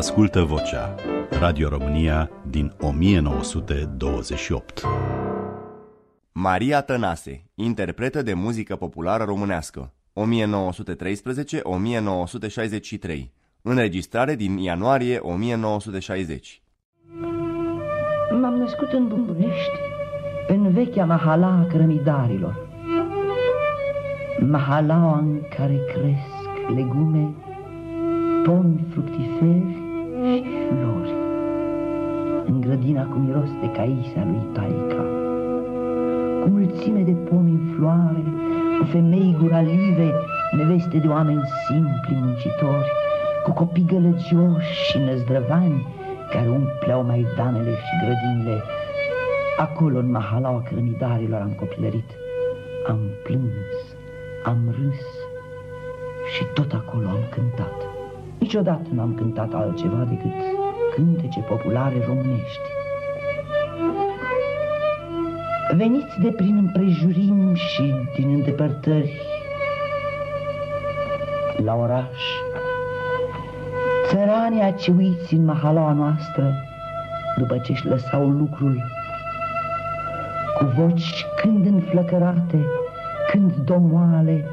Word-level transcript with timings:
Ascultă 0.00 0.42
vocea 0.42 0.94
Radio 1.30 1.68
România 1.68 2.30
din 2.50 2.72
1928 2.78 4.82
Maria 6.32 6.80
Tănase, 6.80 7.44
interpretă 7.54 8.22
de 8.22 8.34
muzică 8.34 8.76
populară 8.76 9.24
românească 9.24 9.92
1913-1963 10.12 10.14
Înregistrare 13.62 14.34
din 14.34 14.56
ianuarie 14.56 15.18
1960 15.18 16.62
M-am 18.40 18.54
născut 18.54 18.92
în 18.92 19.08
București, 19.08 19.78
în 20.48 20.72
vechea 20.72 21.04
mahala 21.04 21.46
a 21.46 21.66
cărămidarilor. 21.66 22.68
Mahalaua 24.46 25.18
în 25.18 25.40
care 25.56 25.78
cresc 25.92 26.68
legume, 26.74 27.34
pomi 28.44 28.86
fructiferi 28.90 29.69
În 33.00 33.06
grădina 33.06 33.14
cu 33.14 33.18
miros 33.18 33.50
de 33.60 33.70
caisea 33.70 34.24
lui 34.24 34.42
Taica, 34.52 35.04
cu 36.40 36.48
mulțime 36.48 37.02
de 37.02 37.12
pomi 37.12 37.50
în 37.50 37.74
floare, 37.74 38.24
cu 38.78 38.84
femei 38.84 39.36
guralive, 39.40 40.12
neveste 40.56 40.98
de 40.98 41.08
oameni 41.08 41.42
simpli 41.66 42.16
muncitori, 42.22 42.90
cu 43.44 43.52
copii 43.52 43.84
gălăgioși 43.86 44.72
și 44.88 44.98
năzdrăvani, 44.98 45.86
care 46.30 46.48
umpleau 46.48 47.04
maidanele 47.04 47.70
și 47.70 47.94
grădinile. 48.04 48.62
Acolo, 49.58 49.98
în 49.98 50.10
mahalaua 50.10 50.62
cărămidarilor, 50.62 51.40
am 51.40 51.52
copilărit. 51.58 52.10
Am 52.86 53.00
plâns, 53.22 53.96
am 54.44 54.58
râs 54.78 55.02
și 56.34 56.44
tot 56.54 56.72
acolo 56.72 57.08
am 57.08 57.24
cântat. 57.30 57.76
Niciodată 58.38 58.88
n-am 58.92 59.14
cântat 59.14 59.54
altceva 59.54 60.06
decât 60.08 60.38
cântece 60.94 61.40
populare 61.40 62.04
românești. 62.06 62.79
Veniți 65.76 66.20
de 66.20 66.28
prin 66.28 66.56
împrejurim 66.56 67.54
și 67.54 67.94
din 68.14 68.28
îndepărtări 68.28 69.20
la 71.64 71.74
oraș, 71.74 72.20
Țăranii 74.08 74.60
aciuiți 74.60 75.34
în 75.34 75.44
mahalaua 75.44 75.92
noastră, 75.92 76.54
după 77.36 77.58
ce-și 77.58 77.86
lăsau 77.86 78.28
lucrul, 78.28 78.82
cu 80.58 80.64
voci 80.64 81.26
când 81.42 81.66
înflăcărate, 81.66 82.66
când 83.30 83.52
domoale, 83.54 84.44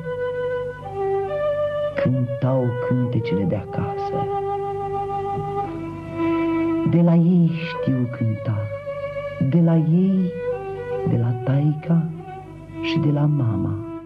cântau 1.95 2.65
cântecele 2.87 3.43
de 3.43 3.55
acasă. 3.55 4.27
De 6.89 7.01
la 7.01 7.13
ei 7.13 7.51
știu 7.67 8.09
cânta, 8.17 8.57
de 9.49 9.61
la 9.61 9.75
ei, 9.75 10.33
de 11.09 11.17
la 11.17 11.31
taica 11.31 12.09
și 12.81 12.99
de 12.99 13.11
la 13.11 13.25
mama. 13.25 14.01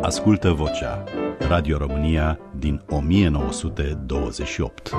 Ascultă 0.00 0.50
vocea 0.50 1.04
Radio 1.48 1.76
România 1.76 2.38
din 2.58 2.82
1928 2.88 4.90